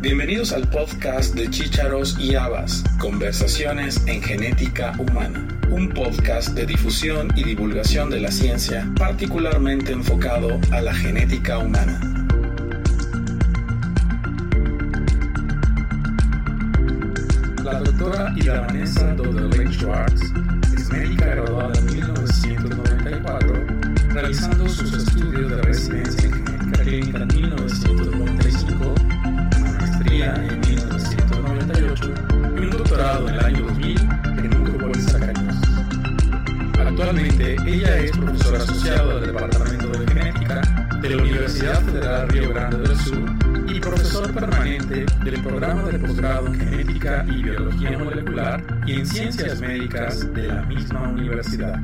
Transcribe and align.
Bienvenidos 0.00 0.52
al 0.52 0.68
podcast 0.68 1.34
de 1.34 1.50
Chícharos 1.50 2.16
y 2.20 2.36
Habas, 2.36 2.84
Conversaciones 3.00 4.00
en 4.06 4.22
Genética 4.22 4.94
Humana, 4.96 5.44
un 5.70 5.88
podcast 5.88 6.50
de 6.50 6.66
difusión 6.66 7.32
y 7.34 7.42
divulgación 7.42 8.08
de 8.08 8.20
la 8.20 8.30
ciencia 8.30 8.88
particularmente 8.96 9.90
enfocado 9.90 10.60
a 10.70 10.80
la 10.82 10.94
genética 10.94 11.58
humana. 11.58 12.00
La 17.64 17.80
doctora 17.80 18.32
Ida 18.36 18.60
Vanessa 18.60 19.16
Schwartz 19.72 20.22
es 20.76 20.88
médica 20.90 21.26
graduada 21.26 21.76
en 21.76 21.86
1994, 21.86 23.66
realizando 24.10 24.68
sus 24.68 24.92
estudios 24.92 25.50
de 25.50 25.62
residencia 25.62 26.28
en 26.28 26.32
genética 26.34 26.84
clínica 26.84 27.18
en 27.18 27.28
1995 27.34 28.27
doctorado 32.98 33.28
en 33.28 33.34
el 33.34 33.44
año 33.44 33.62
2000 33.66 33.98
en 34.38 34.58
mucopolisacáridos. 34.58 35.54
Actualmente, 36.78 37.56
ella 37.64 37.98
es 37.98 38.10
profesora 38.10 38.58
asociada 38.58 39.14
del 39.14 39.26
Departamento 39.26 39.88
de 39.88 40.06
Genética 40.08 40.60
de 41.00 41.10
la 41.10 41.22
Universidad 41.22 41.80
Federal 41.84 42.28
Río 42.28 42.48
Grande 42.50 42.78
del 42.78 42.96
Sur 42.96 43.18
y 43.68 43.78
profesor 43.78 44.34
permanente 44.34 45.06
del 45.22 45.42
programa 45.42 45.82
de 45.82 45.98
posgrado 46.00 46.48
en 46.48 46.54
Genética 46.54 47.24
y 47.28 47.42
Biología 47.42 47.98
Molecular 47.98 48.64
y 48.84 48.94
en 48.94 49.06
Ciencias 49.06 49.60
Médicas 49.60 50.34
de 50.34 50.48
la 50.48 50.62
misma 50.62 51.08
universidad. 51.08 51.78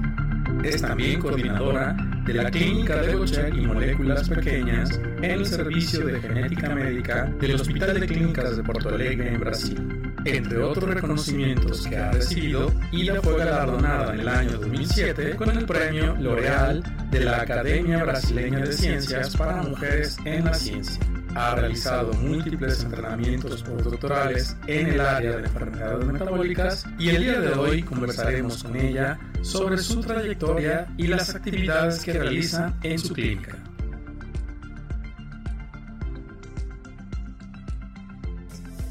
Es 0.65 0.83
también 0.83 1.21
coordinadora 1.21 1.95
de 2.25 2.35
la 2.35 2.51
Clínica 2.51 2.97
de 2.97 3.15
Bochek 3.15 3.55
y 3.55 3.61
Moléculas 3.61 4.29
Pequeñas 4.29 4.99
en 5.19 5.31
el 5.31 5.47
Servicio 5.47 6.06
de 6.06 6.21
Genética 6.21 6.75
Médica 6.75 7.31
del 7.39 7.55
Hospital 7.55 8.01
de 8.01 8.06
Clínicas 8.06 8.56
de 8.56 8.65
Porto 8.65 8.89
Alegre 8.89 9.33
en 9.33 9.39
Brasil. 9.39 9.94
Entre 10.25 10.58
otros 10.58 10.89
reconocimientos 10.89 11.86
que 11.86 11.97
ha 11.97 12.11
recibido, 12.12 12.72
Ida 12.92 13.20
fue 13.20 13.36
galardonada 13.36 14.14
en 14.14 14.20
el 14.20 14.28
año 14.28 14.58
2007 14.58 15.36
con 15.36 15.50
el 15.50 15.66
premio 15.66 16.16
L'Oreal 16.16 16.83
de 17.11 17.20
la 17.20 17.42
Academia 17.42 18.03
Brasileña 18.05 18.61
de 18.61 18.72
Ciencias 18.72 19.36
para 19.36 19.62
Mujeres 19.62 20.16
en 20.25 20.44
la 20.44 20.55
Ciencia 20.55 21.00
ha 21.34 21.55
realizado 21.56 22.12
múltiples 22.14 22.84
entrenamientos 22.84 23.62
postdoctorales 23.62 24.56
en 24.66 24.89
el 24.89 25.00
área 25.00 25.33
de 25.33 25.42
enfermedades 25.44 26.06
metabólicas 26.06 26.86
y 26.98 27.09
el 27.09 27.22
día 27.22 27.41
de 27.41 27.53
hoy 27.55 27.83
conversaremos 27.83 28.62
con 28.62 28.77
ella 28.77 29.19
sobre 29.42 29.78
su 29.78 30.00
trayectoria 30.00 30.86
y 30.97 31.09
las 31.09 31.34
actividades 31.34 32.05
que 32.05 32.12
realiza 32.12 32.72
en 32.83 32.98
su 32.98 33.12
clínica. 33.12 33.59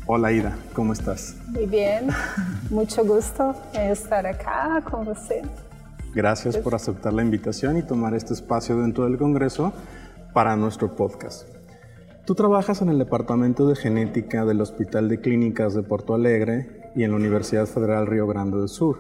Hola 0.06 0.34
Ida, 0.34 0.58
¿cómo 0.74 0.92
estás? 0.92 1.38
Muy 1.48 1.66
bien, 1.66 2.10
mucho 2.70 3.06
gusto 3.06 3.56
estar 3.74 4.28
acá 4.28 4.84
con 4.84 5.08
usted. 5.08 5.46
Gracias 6.14 6.58
por 6.58 6.76
aceptar 6.76 7.14
la 7.14 7.22
invitación 7.22 7.78
y 7.78 7.84
tomar 7.84 8.14
este 8.14 8.34
espacio 8.34 8.78
dentro 8.82 9.06
del 9.06 9.18
Congreso 9.18 9.72
para 10.34 10.58
nuestro 10.58 10.94
podcast. 10.94 11.48
Tú 12.26 12.36
trabajas 12.36 12.82
en 12.82 12.90
el 12.90 12.98
Departamento 12.98 13.66
de 13.66 13.78
Genética 13.78 14.44
del 14.44 14.60
Hospital 14.60 15.08
de 15.08 15.22
Clínicas 15.22 15.74
de 15.74 15.84
Porto 15.84 16.14
Alegre 16.14 16.92
y 16.98 17.04
en 17.04 17.12
la 17.12 17.16
Universidad 17.16 17.66
Federal 17.66 18.06
Río 18.06 18.28
Grande 18.28 18.58
del 18.58 18.68
Sur. 18.68 18.98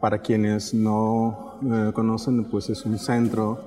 Para 0.00 0.22
quienes 0.22 0.74
no 0.74 1.60
eh, 1.62 1.92
conocen, 1.94 2.46
pues 2.46 2.68
es 2.68 2.84
un 2.84 2.98
centro 2.98 3.60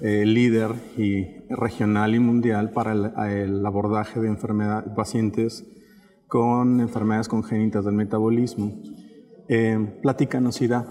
eh, 0.00 0.24
líder 0.24 0.70
y 0.96 1.26
regional 1.50 2.14
y 2.14 2.20
mundial 2.20 2.70
para 2.70 2.92
el, 2.92 3.66
abordaje 3.66 4.18
de 4.18 4.28
enfermedades, 4.28 4.90
pacientes 4.94 5.64
con 6.34 6.80
enfermedades 6.80 7.28
congénitas 7.28 7.84
del 7.84 7.94
metabolismo. 7.94 8.72
Eh, 9.48 9.78
platícanos, 10.02 10.60
Ida, 10.60 10.84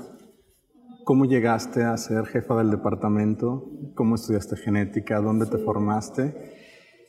¿cómo 1.03 1.25
llegaste 1.25 1.83
a 1.83 1.97
ser 1.97 2.27
jefa 2.27 2.55
del 2.55 2.71
departamento? 2.71 3.69
¿Cómo 3.93 4.15
estudiaste 4.15 4.55
genética? 4.55 5.19
¿Dónde 5.19 5.45
te 5.47 5.57
formaste? 5.57 6.33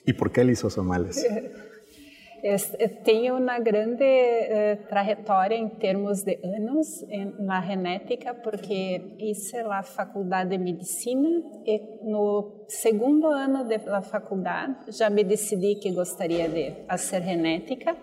E 0.04 0.14
por 0.14 0.32
que 0.32 0.42
lisosomales? 0.42 1.24
Tenho 3.04 3.38
uma 3.38 3.60
grande 3.60 4.04
uh, 4.04 4.88
trajetória 4.88 5.54
em 5.56 5.68
termos 5.68 6.24
de 6.24 6.40
anos 6.44 7.06
na 7.38 7.62
genética, 7.62 8.34
porque 8.34 9.14
hice 9.18 9.60
a 9.60 9.82
faculdade 9.82 10.50
de 10.50 10.58
medicina 10.58 11.40
e 11.64 12.00
no 12.02 12.66
segundo 12.68 13.28
ano 13.28 13.64
da 13.64 14.02
faculdade 14.02 14.90
já 14.90 15.08
me 15.08 15.22
decidi 15.22 15.76
que 15.76 15.92
gostaria 15.92 16.48
de 16.48 16.84
fazer 16.88 17.22
genética 17.22 17.96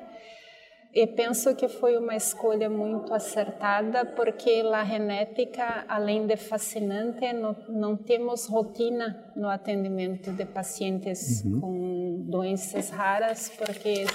e 0.94 1.08
penso 1.08 1.56
que 1.56 1.70
foi 1.70 1.98
uma 1.98 2.16
escolha 2.16 2.70
muito 2.70 3.14
acertada, 3.14 4.06
porque 4.06 4.62
a 4.74 4.84
genética, 4.84 5.86
além 5.88 6.28
de 6.28 6.36
fascinante, 6.36 7.32
não, 7.32 7.56
não 7.70 7.96
temos 7.96 8.48
rotina 8.48 9.32
no 9.36 9.48
atendimento 9.48 10.34
de 10.34 10.46
pacientes 10.46 11.46
uhum. 11.46 11.62
com 11.62 12.26
doenças 12.30 12.90
raras, 12.90 13.50
porque 13.58 14.06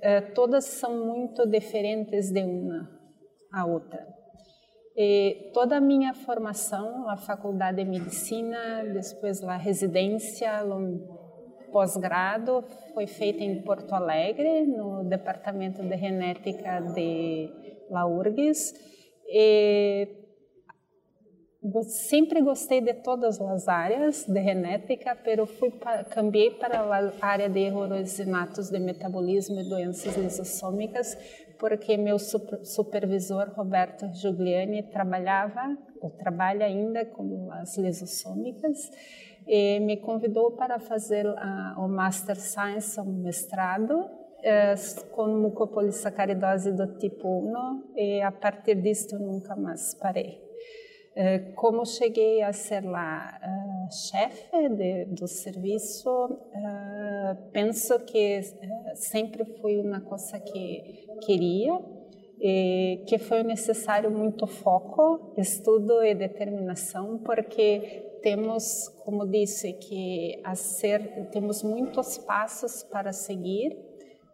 eh, 0.00 0.22
todas 0.32 0.64
são 0.64 1.04
muito 1.04 1.46
diferentes 1.46 2.32
de 2.32 2.42
uma 2.42 2.88
a 3.52 3.66
outra. 3.66 4.06
E 4.96 5.50
toda 5.52 5.76
a 5.76 5.80
minha 5.80 6.14
formação, 6.14 7.08
a 7.08 7.16
faculdade 7.16 7.84
de 7.84 7.90
medicina, 7.90 8.82
depois 8.84 9.42
a 9.44 9.56
residência, 9.56 10.62
pós-grado 11.70 12.64
foi 12.94 13.06
feita 13.06 13.42
em 13.42 13.62
Porto 13.62 13.94
Alegre, 13.94 14.66
no 14.66 15.04
Departamento 15.04 15.82
de 15.82 15.96
Genética 15.96 16.80
de 16.94 17.50
La 17.90 18.06
URGS. 18.06 18.74
E 19.26 20.20
sempre 21.82 22.40
gostei 22.40 22.80
de 22.80 22.94
todas 22.94 23.40
as 23.40 23.68
áreas 23.68 24.24
de 24.24 24.42
genética, 24.42 25.14
pero 25.22 25.46
fui 25.46 25.70
cambiei 26.10 26.52
para 26.52 26.80
a 26.80 27.12
área 27.20 27.50
de 27.50 27.60
errorosinatos 27.60 28.70
de 28.70 28.78
metabolismo 28.78 29.60
e 29.60 29.68
doenças 29.68 30.16
lisossômicas, 30.16 31.16
porque 31.58 31.98
meu 31.98 32.18
supervisor 32.18 33.52
Roberto 33.54 34.06
Giuliani 34.14 34.82
trabalhava 34.84 35.76
ou 36.00 36.10
trabalha 36.10 36.64
ainda 36.64 37.04
com 37.04 37.50
as 37.52 37.76
lisossômicas 37.76 38.90
e 39.46 39.80
me 39.80 39.96
convidou 39.96 40.52
para 40.52 40.78
fazer 40.78 41.26
uh, 41.26 41.78
o 41.78 41.88
Master 41.88 42.36
Science, 42.36 43.00
um 43.00 43.22
mestrado, 43.22 44.08
uh, 44.40 45.10
com 45.10 45.26
mucopolissacaridose 45.26 46.72
do 46.72 46.98
tipo 46.98 47.28
1 47.28 47.94
e 47.96 48.22
a 48.22 48.32
partir 48.32 48.76
disto 48.76 49.18
nunca 49.18 49.54
mais 49.56 49.94
parei. 49.94 50.40
Uh, 51.10 51.54
como 51.54 51.84
cheguei 51.84 52.42
a 52.42 52.52
ser 52.52 52.84
lá 52.84 53.38
uh, 53.42 53.92
chefe 53.92 54.68
de, 54.70 55.04
do 55.06 55.26
serviço, 55.26 56.38
penso 57.52 57.98
que 58.00 58.40
sempre 58.94 59.44
foi 59.60 59.80
uma 59.80 60.00
coisa 60.00 60.38
que 60.38 61.06
queria 61.22 61.78
que 63.06 63.18
foi 63.18 63.42
necessário 63.42 64.10
muito 64.10 64.46
foco, 64.46 65.34
estudo 65.36 66.02
e 66.02 66.14
determinação, 66.14 67.18
porque 67.18 68.09
temos, 68.22 68.92
como 69.04 69.26
disse, 69.26 69.78
que 69.78 70.42
ser, 70.54 71.30
temos 71.32 71.64
muitos 71.64 72.18
passos 72.18 72.84
para 72.90 73.12
seguir 73.12 73.76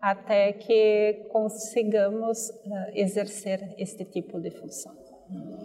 até 0.00 0.58
que 0.58 1.28
consigamos 1.32 2.52
uh, 2.64 2.70
exercer 2.94 3.74
este 3.78 4.04
tipo 4.04 4.40
de 4.40 4.50
função. 4.50 4.94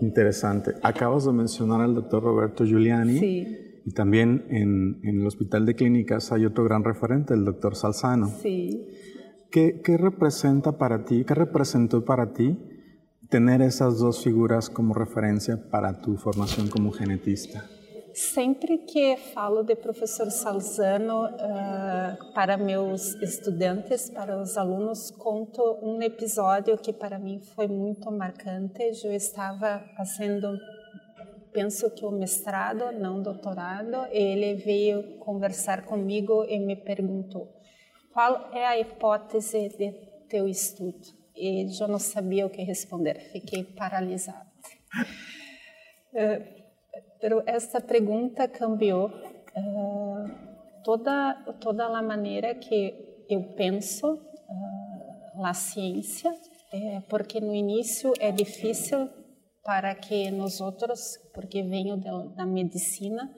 Interesante. 0.01 0.73
Acabas 0.81 1.25
de 1.25 1.31
mencionar 1.31 1.81
al 1.81 1.93
doctor 1.93 2.23
Roberto 2.23 2.65
Giuliani. 2.65 3.19
Sí. 3.19 3.57
Y 3.85 3.91
también 3.93 4.45
en, 4.49 4.99
en, 5.03 5.21
el 5.21 5.27
Hospital 5.27 5.65
de 5.65 5.75
Clínicas 5.75 6.31
hay 6.31 6.45
otro 6.45 6.63
gran 6.63 6.83
referente, 6.83 7.33
el 7.33 7.45
doctor 7.45 7.75
Salzano. 7.75 8.27
Sí. 8.41 8.87
¿Qué, 9.51 9.81
¿Qué 9.83 9.97
representa 9.97 10.77
para 10.77 11.03
ti, 11.03 11.25
qué 11.25 11.35
representó 11.35 12.05
para 12.05 12.33
ti 12.33 12.57
tener 13.29 13.61
esas 13.61 13.97
dos 13.97 14.23
figuras 14.23 14.69
como 14.69 14.93
referencia 14.93 15.69
para 15.69 16.01
tu 16.01 16.15
formación 16.17 16.69
como 16.69 16.91
genetista? 16.91 17.65
Sempre 18.13 18.79
que 18.79 19.15
falo 19.15 19.63
de 19.63 19.75
professor 19.75 20.29
Salzano 20.29 21.25
uh, 21.25 22.33
para 22.33 22.57
meus 22.57 23.13
estudantes, 23.21 24.09
para 24.09 24.41
os 24.41 24.57
alunos, 24.57 25.11
conto 25.11 25.79
um 25.81 26.01
episódio 26.01 26.77
que 26.77 26.91
para 26.91 27.17
mim 27.17 27.39
foi 27.39 27.67
muito 27.67 28.11
marcante. 28.11 28.81
Eu 29.03 29.13
estava 29.13 29.83
fazendo, 29.95 30.57
penso 31.53 31.89
que 31.91 32.05
o 32.05 32.11
mestrado, 32.11 32.91
não 32.91 33.21
doutorado, 33.21 34.07
e 34.11 34.17
ele 34.17 34.55
veio 34.55 35.17
conversar 35.19 35.85
comigo 35.85 36.43
e 36.49 36.59
me 36.59 36.75
perguntou 36.75 37.47
qual 38.11 38.51
é 38.51 38.65
a 38.65 38.77
hipótese 38.77 39.69
de 39.69 39.91
teu 40.27 40.49
estudo. 40.49 40.99
E 41.33 41.65
eu 41.81 41.87
não 41.87 41.99
sabia 41.99 42.45
o 42.45 42.49
que 42.49 42.61
responder, 42.61 43.31
fiquei 43.31 43.63
paralisada. 43.63 44.51
Uh, 46.13 46.60
Pero 47.21 47.43
esta 47.45 47.79
pergunta 47.79 48.47
cambiou 48.47 49.07
uh, 49.07 50.25
toda 50.83 51.35
toda 51.59 51.85
a 51.85 52.01
maneira 52.01 52.55
que 52.55 53.25
eu 53.29 53.43
penso 53.55 54.13
uh, 54.13 55.45
a 55.45 55.53
ciência, 55.53 56.33
é, 56.73 57.01
porque 57.07 57.39
no 57.39 57.53
início 57.53 58.11
é 58.19 58.31
difícil 58.31 59.09
para 59.63 59.93
que 59.95 60.31
nós 60.31 60.59
outros, 60.59 61.17
porque 61.33 61.61
venho 61.61 61.97
da, 61.97 62.23
da 62.37 62.45
medicina, 62.45 63.29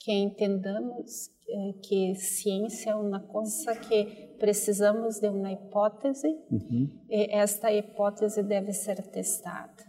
que 0.00 0.12
entendamos 0.12 1.30
é, 1.48 1.72
que 1.82 2.14
ciência 2.14 2.90
é 2.90 2.94
uma 2.94 3.20
coisa 3.20 3.76
que 3.76 4.34
precisamos 4.38 5.20
de 5.20 5.28
uma 5.28 5.52
hipótese 5.52 6.28
uhum. 6.50 6.90
e 7.08 7.30
esta 7.30 7.72
hipótese 7.72 8.42
deve 8.42 8.72
ser 8.72 9.00
testada. 9.10 9.85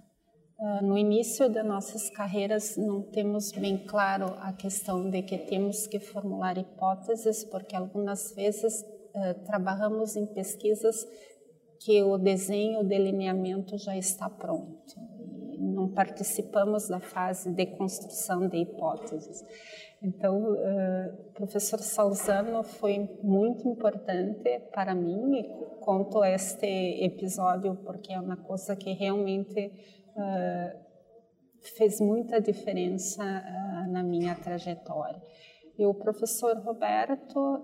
Uh, 0.60 0.84
no 0.84 0.98
início 0.98 1.48
das 1.48 1.64
nossas 1.64 2.10
carreiras 2.10 2.78
não 2.78 3.04
temos 3.04 3.52
bem 3.52 3.78
claro 3.86 4.36
a 4.40 4.52
questão 4.52 5.08
de 5.08 5.22
que 5.22 5.38
temos 5.38 5.86
que 5.86 6.00
formular 6.00 6.58
hipóteses 6.58 7.44
porque 7.44 7.76
algumas 7.76 8.34
vezes 8.34 8.82
uh, 8.82 9.46
trabalhamos 9.46 10.16
em 10.16 10.26
pesquisas 10.26 11.06
que 11.80 12.02
o 12.02 12.18
desenho, 12.18 12.80
o 12.80 12.84
delineamento 12.84 13.78
já 13.78 13.96
está 13.96 14.28
pronto. 14.32 14.96
Não 15.60 15.94
participamos 15.94 16.88
da 16.88 17.00
fase 17.00 17.52
de 17.52 17.68
construção 17.78 18.48
de 18.48 18.58
hipóteses. 18.58 19.44
Então, 20.02 20.42
o 20.42 20.54
uh, 20.54 21.34
professor 21.34 21.80
Salzano 21.80 22.64
foi 22.64 23.08
muito 23.22 23.68
importante 23.68 24.60
para 24.72 24.96
mim 24.96 25.40
e 25.40 25.44
conto 25.82 26.24
este 26.24 26.66
episódio 27.04 27.76
porque 27.86 28.14
é 28.14 28.20
uma 28.20 28.38
coisa 28.38 28.76
que 28.76 28.92
realmente 28.94 29.72
uh, 30.18 30.80
fez 31.78 32.02
muita 32.02 32.42
diferença 32.42 33.24
uh, 33.24 33.92
na 33.92 34.04
minha 34.04 34.36
trajetória. 34.36 35.22
E 35.78 35.86
o 35.86 35.94
professor 35.94 36.58
Roberto, 36.58 37.64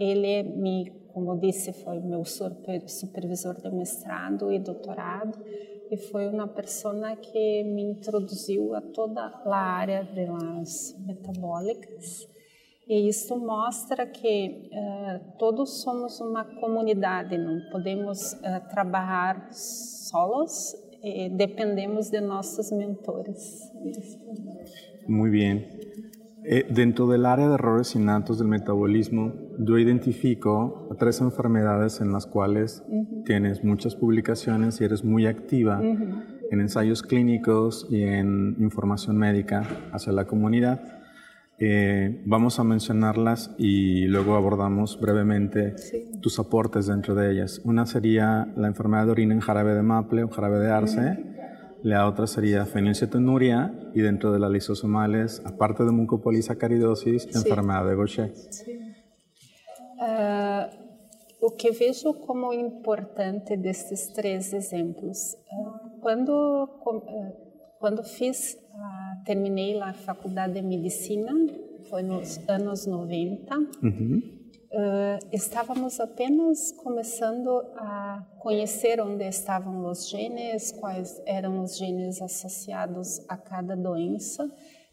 ele 0.00 0.42
me, 0.42 0.90
como 1.12 1.38
disse, 1.38 1.70
foi 1.74 2.00
meu 2.00 2.24
supervisor 2.24 3.60
de 3.60 3.70
mestrado 3.70 4.50
e 4.50 4.58
doutorado 4.58 5.38
e 5.90 5.96
foi 5.98 6.26
uma 6.26 6.48
pessoa 6.48 7.14
que 7.16 7.62
me 7.64 7.82
introduziu 7.82 8.74
a 8.74 8.80
toda 8.80 9.20
a 9.44 9.54
área 9.54 10.02
das 10.02 10.96
metabólicas. 11.06 12.26
E 12.88 13.08
isso 13.08 13.38
mostra 13.38 14.06
que 14.06 14.70
uh, 14.72 15.36
todos 15.38 15.82
somos 15.82 16.18
uma 16.18 16.44
comunidade, 16.44 17.36
não 17.36 17.60
podemos 17.70 18.32
uh, 18.32 18.68
trabalhar 18.70 19.52
solos 19.52 20.74
e 21.02 21.28
dependemos 21.30 22.10
de 22.10 22.20
nossos 22.20 22.70
mentores. 22.72 23.70
Muito 25.08 25.32
bem. 25.32 25.66
Eh, 26.44 26.66
dentro 26.68 27.06
del 27.06 27.24
área 27.26 27.48
de 27.48 27.54
errores 27.54 27.94
innatos 27.94 28.38
del 28.38 28.48
metabolismo, 28.48 29.32
yo 29.58 29.78
identifico 29.78 30.88
tres 30.98 31.20
enfermedades 31.20 32.00
en 32.00 32.12
las 32.12 32.26
cuales 32.26 32.82
tienes 33.24 33.62
muchas 33.62 33.94
publicaciones 33.94 34.80
y 34.80 34.84
eres 34.84 35.04
muy 35.04 35.26
activa 35.26 35.80
en 35.80 36.60
ensayos 36.60 37.02
clínicos 37.02 37.86
y 37.90 38.02
en 38.02 38.56
información 38.58 39.16
médica 39.16 39.62
hacia 39.92 40.12
la 40.12 40.24
comunidad. 40.24 41.01
Eh, 41.64 42.20
vamos 42.24 42.58
a 42.58 42.64
mencionarlas 42.64 43.54
y 43.56 44.06
luego 44.06 44.34
abordamos 44.34 44.98
brevemente 44.98 45.76
tus 46.20 46.40
aportes 46.40 46.88
dentro 46.88 47.14
de 47.14 47.30
ellas. 47.30 47.60
Una 47.64 47.86
sería 47.86 48.52
la 48.56 48.66
enfermedad 48.66 49.06
de 49.06 49.12
orina 49.12 49.32
en 49.32 49.38
jarabe 49.38 49.72
de 49.72 49.82
maple 49.82 50.24
o 50.24 50.28
jarabe 50.28 50.58
de 50.58 50.72
arce. 50.72 51.18
La 51.84 52.08
otra 52.08 52.26
sería 52.26 52.66
fenilcetonuria 52.66 53.72
y 53.94 54.00
dentro 54.00 54.32
de 54.32 54.40
las 54.40 54.50
lisosomales, 54.50 55.40
aparte 55.44 55.84
de 55.84 55.92
mucopolisacaridosis, 55.92 57.22
sí. 57.22 57.30
enfermedad 57.32 57.86
de 57.86 57.94
Gaucher. 57.94 58.34
Sí. 58.34 58.80
Uh, 60.00 60.66
o 61.46 61.56
que 61.56 61.70
vejo 61.70 62.18
como 62.26 62.52
importante 62.52 63.56
destes 63.56 64.12
três 64.12 64.52
exemplos, 64.52 65.36
quando 66.00 66.64
uh, 66.84 67.51
quando 67.82 68.04
fiz 68.04 68.56
terminei 69.24 69.80
a 69.80 69.92
faculdade 69.92 70.54
de 70.54 70.62
medicina, 70.62 71.32
foi 71.90 72.02
nos 72.02 72.38
anos 72.48 72.86
90. 72.86 73.58
Uhum. 73.82 74.22
Uh, 74.70 75.18
estávamos 75.32 75.98
apenas 75.98 76.70
começando 76.72 77.50
a 77.76 78.24
conhecer 78.38 79.00
onde 79.00 79.24
estavam 79.24 79.84
os 79.90 80.08
genes, 80.08 80.70
quais 80.70 81.20
eram 81.26 81.60
os 81.62 81.76
genes 81.76 82.22
associados 82.22 83.20
a 83.28 83.36
cada 83.36 83.76
doença. 83.76 84.48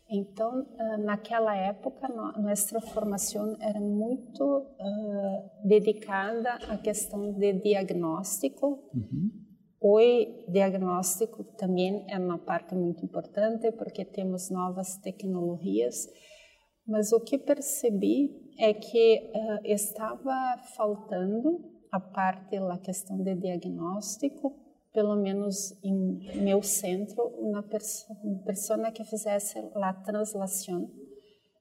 Então, 0.09 0.62
uh, 0.62 0.97
naquela 1.03 1.56
época, 1.56 2.07
no, 2.07 2.42
nossa 2.42 2.81
formação 2.81 3.56
era 3.62 3.80
muito 3.80 4.44
uh, 4.44 5.50
dedicada 5.63 6.56
à 6.68 6.75
questão 6.75 7.33
de 7.33 7.53
diagnóstico. 7.53 8.89
Uhum. 8.94 9.48
Hoje, 9.81 10.45
diagnóstico 10.49 11.43
também 11.57 12.05
é 12.09 12.19
uma 12.19 12.37
parte 12.37 12.75
muito 12.75 13.05
importante 13.05 13.71
porque 13.71 14.03
temos 14.03 14.49
novas 14.49 14.97
tecnologias, 14.97 16.07
mas 16.85 17.13
o 17.13 17.21
que 17.21 17.37
percebi 17.37 18.51
é 18.57 18.73
que 18.73 19.31
uh, 19.33 19.61
estava 19.63 20.57
faltando 20.75 21.63
a 21.91 21.99
parte 21.99 22.59
da 22.59 22.77
questão 22.77 23.23
de 23.23 23.35
diagnóstico, 23.35 24.53
pelo 24.93 25.15
menos 25.15 25.71
em 25.81 26.41
meu 26.41 26.61
centro, 26.61 27.23
uma, 27.37 27.63
perso 27.63 28.05
uma 28.21 28.43
pessoa 28.43 28.91
que 28.91 29.05
fizesse 29.05 29.59
a 29.59 29.93
translação 29.93 30.91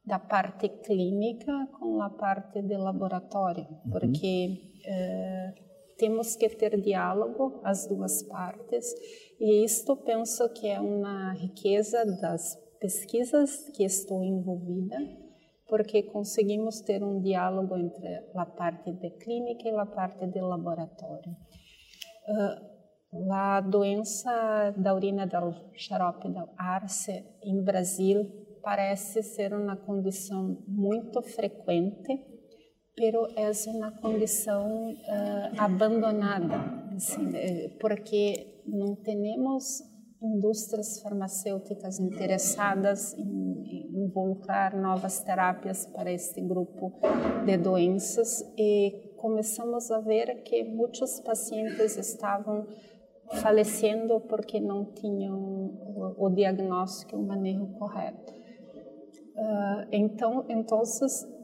da 0.05 0.19
parte 0.19 0.69
clínica 0.69 1.69
com 1.79 2.03
a 2.03 2.11
parte 2.11 2.63
de 2.63 2.77
laboratório, 2.77 3.65
uhum. 3.69 3.91
porque 3.93 4.59
uh, 4.87 5.68
temos 5.99 6.37
que 6.37 6.49
ter 6.49 6.81
diálogo 6.81 7.61
as 7.63 7.87
duas 7.87 8.23
partes 8.23 8.95
e 9.39 9.65
isto 9.65 9.97
penso 9.97 10.49
que 10.51 10.69
é 10.69 10.81
uma 10.81 11.33
riqueza 11.35 12.05
das 12.21 12.57
pesquisas 12.81 13.69
que 13.71 13.85
estou 13.85 14.23
envolvida 14.23 14.97
porque 15.69 16.03
conseguimos 16.05 16.81
ter 16.81 17.05
um 17.05 17.21
diálogo 17.21 17.77
entre 17.77 18.25
a 18.35 18.47
parte 18.47 18.91
de 18.93 19.11
clínica 19.11 19.69
e 19.69 19.77
a 19.77 19.85
parte 19.85 20.27
de 20.27 20.41
laboratório. 20.41 21.37
Uh, 22.27 22.79
a 23.33 23.61
doença 23.61 24.73
da 24.77 24.95
urina 24.95 25.27
do 25.27 25.55
xarope 25.75 26.31
da 26.31 26.47
arce 26.57 27.25
em 27.43 27.63
Brasil 27.63 28.25
parece 28.63 29.23
ser 29.23 29.55
uma 29.55 29.77
condição 29.77 30.63
muito 30.67 31.23
frequente, 31.23 32.38
pero 32.99 33.29
é 33.37 33.51
uma 33.69 33.93
condição 33.93 34.91
uh, 34.91 34.97
abandonada, 35.57 36.57
assim, 36.97 37.31
porque 37.79 38.63
não 38.67 38.97
temos 38.97 39.83
indústrias 40.21 41.01
farmacêuticas 41.01 42.01
interessadas 42.01 43.15
em 43.15 44.05
involucrar 44.05 44.77
novas 44.77 45.21
terapias 45.21 45.87
para 45.87 46.13
este 46.13 46.41
grupo 46.41 46.93
de 47.47 47.57
doenças 47.57 48.45
e 48.59 49.13
começamos 49.17 49.93
a 49.93 50.01
ver 50.01 50.43
que 50.43 50.65
muitos 50.65 51.21
pacientes 51.21 51.97
estavam 51.97 52.67
falecendo 53.41 54.21
porque 54.23 54.59
não 54.59 54.87
tinham 54.87 55.39
o, 55.39 56.27
o 56.27 56.31
diagnóstico 56.31 57.15
e 57.15 57.19
o 57.19 57.23
manejo 57.23 57.67
correto. 57.79 58.33
Uh, 59.39 59.87
então, 59.93 60.45
então 60.49 60.83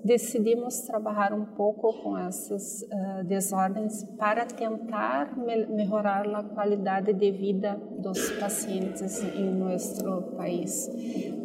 decidimos 0.05 0.81
trabalhar 0.81 1.33
um 1.33 1.45
pouco 1.45 1.93
com 2.03 2.19
essas 2.19 2.83
uh, 2.83 3.23
desordens 3.25 4.03
para 4.19 4.45
tentar 4.47 5.39
me 5.39 5.65
melhorar 5.67 6.27
a 6.27 6.43
qualidade 6.43 7.13
de 7.13 7.31
vida 7.31 7.81
dos 7.99 8.33
pacientes 8.33 9.23
em 9.23 9.49
nosso 9.49 10.23
país. 10.37 10.91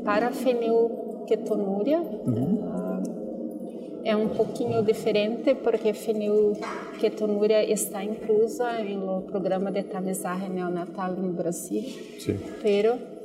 Para 0.04 0.30
a 0.30 0.32
fenilketonúria, 0.32 2.00
uhum. 2.00 2.56
uh, 2.56 4.02
é 4.04 4.16
um 4.16 4.30
pouquinho 4.30 4.82
diferente 4.84 5.54
porque 5.54 5.94
fenilketonúria 5.94 7.64
está 7.72 8.04
inclusa 8.04 8.84
no 8.86 9.22
programa 9.22 9.72
de 9.72 9.84
tamizaje 9.84 10.50
neonatal 10.50 11.12
no 11.12 11.32
Brasil. 11.32 11.84
Sim. 12.18 12.40
Pero 12.64 13.19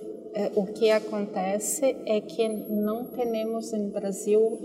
o 0.57 0.67
que 0.67 0.91
acontece 0.91 1.97
é 2.07 2.21
que 2.21 2.49
não 2.49 3.05
temos 3.05 3.73
em 3.73 3.88
Brasil 3.88 4.59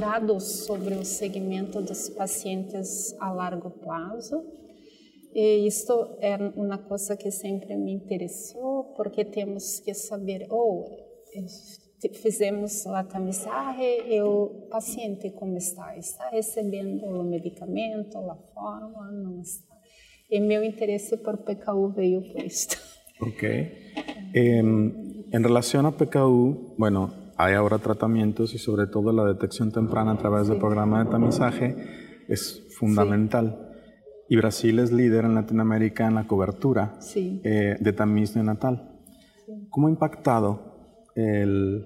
dados 0.00 0.64
sobre 0.64 0.94
o 0.94 1.04
segmento 1.04 1.80
dos 1.80 2.08
pacientes 2.08 3.14
a 3.20 3.32
largo 3.32 3.70
prazo. 3.70 4.44
E 5.34 5.66
isto 5.66 6.16
é 6.20 6.36
uma 6.56 6.78
coisa 6.78 7.16
que 7.16 7.30
sempre 7.30 7.76
me 7.76 7.92
interessou, 7.92 8.92
porque 8.96 9.24
temos 9.24 9.80
que 9.80 9.94
saber, 9.94 10.46
ou 10.50 10.84
oh, 10.84 12.08
fizemos 12.12 12.86
a 12.88 13.04
tamizaje 13.04 14.02
e 14.08 14.20
o 14.20 14.66
paciente 14.68 15.30
como 15.30 15.56
está? 15.56 15.96
Está 15.96 16.28
recebendo 16.28 17.06
o 17.06 17.24
medicamento, 17.24 18.18
a 18.18 18.36
fórmula? 18.52 19.10
Não 19.12 19.40
está. 19.40 19.74
E 20.30 20.40
meu 20.40 20.64
interesse 20.64 21.16
por 21.18 21.38
PKU 21.38 21.88
veio 21.90 22.22
por 22.32 22.42
isto. 22.42 22.76
Ok. 23.22 23.42
Em, 24.34 24.92
en 25.30 25.44
relación 25.44 25.86
a 25.86 25.92
PKU, 25.92 26.74
bueno, 26.76 27.12
hay 27.36 27.54
ahora 27.54 27.78
tratamientos 27.78 28.54
y 28.54 28.58
sobre 28.58 28.86
todo 28.86 29.12
la 29.12 29.24
detección 29.24 29.72
temprana 29.72 30.12
a 30.12 30.18
través 30.18 30.48
del 30.48 30.58
programa 30.58 31.04
de 31.04 31.10
tamizaje. 31.10 31.76
es 32.28 32.66
fundamental. 32.78 33.68
Y 34.28 34.36
Brasil 34.36 34.78
es 34.78 34.92
líder 34.92 35.24
en 35.24 35.34
Latinoamérica 35.34 36.06
en 36.06 36.14
la 36.14 36.26
cobertura 36.26 36.94
eh, 37.14 37.76
de 37.78 37.92
tamiz 37.92 38.34
neonatal. 38.34 38.90
¿Cómo 39.70 39.88
ha 39.88 39.90
impactado 39.90 41.04
el, 41.14 41.84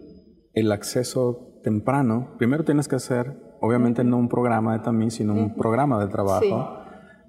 el, 0.53 0.73
acceso 0.73 1.61
temprano? 1.65 2.35
Primero 2.39 2.65
tienes 2.65 2.87
que 2.87 2.97
hacer, 2.97 3.37
obviamente 3.61 4.05
no 4.05 4.19
un 4.19 4.29
programa 4.29 4.75
de 4.75 4.85
tamiz, 4.85 5.15
sino 5.15 5.35
un 5.35 5.55
programa 5.55 5.99
de 6.05 6.11
trabajo, 6.11 6.79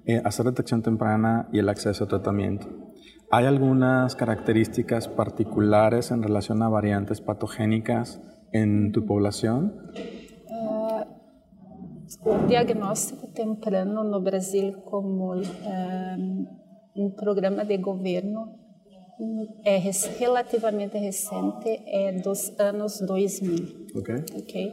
eh, 0.06 0.22
hacer 0.24 0.46
detección 0.46 0.82
temprana 0.82 1.48
y 1.52 1.58
el 1.58 1.68
acceso 1.68 2.04
a 2.04 2.08
tratamiento. 2.08 2.87
¿Hay 3.30 3.44
algunas 3.44 4.16
características 4.16 5.06
particulares 5.08 6.10
en 6.10 6.22
relación 6.22 6.62
a 6.62 6.68
variantes 6.70 7.20
patogénicas 7.20 8.20
en 8.52 8.92
tu 8.92 9.04
población? 9.04 9.92
o 12.24 12.38
diagnóstico 12.48 13.28
temprano 13.28 14.02
no 14.02 14.20
Brasil 14.22 14.80
como 14.84 15.36
um, 15.36 16.46
um 16.96 17.10
programa 17.10 17.64
de 17.64 17.76
governo 17.76 18.56
é 19.64 19.78
relativamente 20.18 20.96
recente, 20.96 21.82
é 21.86 22.12
dos 22.12 22.54
anos 22.58 23.00
2000. 23.00 23.92
Ok. 23.94 24.14
okay? 24.40 24.72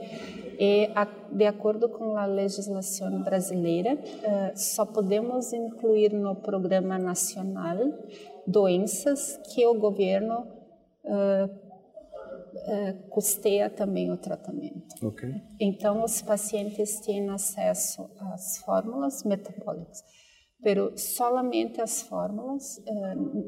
E, 0.59 0.91
a, 0.95 1.05
de 1.05 1.45
acordo 1.45 1.89
com 1.89 2.17
a 2.17 2.25
legislação 2.25 3.21
brasileira, 3.23 3.95
uh, 3.95 4.51
só 4.55 4.85
podemos 4.85 5.53
incluir 5.53 6.13
no 6.13 6.35
programa 6.35 6.97
nacional 6.97 7.77
doenças 8.47 9.39
que 9.53 9.65
o 9.65 9.73
governo 9.73 10.47
uh, 11.03 11.45
uh, 11.45 13.09
custeia 13.09 13.69
também 13.69 14.11
o 14.11 14.17
tratamento. 14.17 14.85
Okay. 15.01 15.33
Então, 15.59 16.03
os 16.03 16.21
pacientes 16.21 16.99
têm 16.99 17.29
acesso 17.29 18.09
às 18.33 18.57
fórmulas 18.59 19.23
metabólicas, 19.23 20.03
pero 20.63 20.97
solamente 20.97 21.81
as 21.81 22.01
fórmulas, 22.01 22.81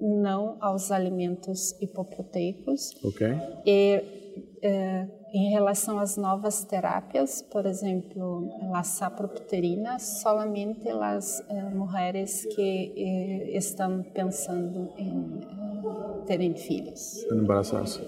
não 0.01 0.57
aos 0.59 0.91
alimentos 0.91 1.71
hipoproteicos. 1.81 2.91
Okay. 3.03 3.33
E 3.65 4.27
uh, 4.63 5.17
em 5.33 5.49
relação 5.51 5.99
às 5.99 6.17
novas 6.17 6.63
terápias, 6.63 7.41
por 7.41 7.65
exemplo, 7.65 8.49
a 8.73 8.83
sapropterina, 8.83 9.99
solamente 9.99 10.89
as 10.89 11.45
mulheres 11.73 12.45
que 12.55 13.51
estão 13.53 14.03
pensando 14.13 14.93
em 14.97 15.41
terem 16.25 16.55
filhos. 16.55 17.25
Embaraçados. 17.31 18.01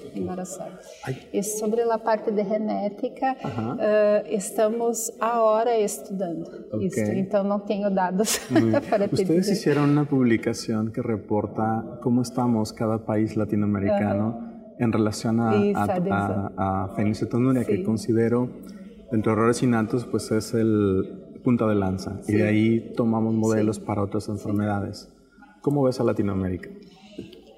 E 1.32 1.42
sobre 1.44 1.82
a 1.82 1.98
parte 1.98 2.32
de 2.32 2.44
genética, 2.44 3.36
uh 3.44 3.48
-huh. 3.48 3.76
uh, 3.76 4.36
estamos 4.36 5.12
agora 5.20 5.78
estudando 5.78 6.48
okay. 6.72 6.88
isso, 6.88 7.12
então 7.14 7.44
não 7.44 7.60
tenho 7.60 7.90
dados 7.90 8.40
para 8.90 9.08
te 9.08 9.16
Ustedes 9.16 9.46
dizer. 9.48 9.54
hicieron 9.54 9.90
una 9.90 10.06
publicación 10.06 10.92
que 10.92 11.02
reporta 11.02 12.00
cómo 12.02 12.22
estamos 12.22 12.74
cada 12.74 12.98
país 13.06 13.36
latinoamericano 13.36 14.28
uh 14.30 14.34
-huh. 14.34 14.49
En 14.80 14.92
relación 14.92 15.40
a, 15.40 15.52
a, 15.52 16.52
a, 16.58 16.84
a 16.86 16.88
fenilcetonuria, 16.96 17.64
sí. 17.64 17.68
que 17.68 17.84
considero, 17.84 18.50
entre 19.12 19.34
errores 19.34 19.62
innatos, 19.62 20.06
pues 20.06 20.32
es 20.32 20.54
el 20.54 21.40
punta 21.44 21.68
de 21.68 21.76
lanza. 21.76 22.22
Sí. 22.24 22.34
Y 22.34 22.38
de 22.38 22.48
ahí 22.48 22.94
tomamos 22.96 23.34
modelos 23.34 23.76
sí. 23.76 23.84
para 23.86 24.02
otras 24.02 24.30
enfermedades. 24.30 25.10
¿Cómo 25.62 25.84
ves 25.84 26.00
a 26.00 26.04
Latinoamérica? 26.04 26.70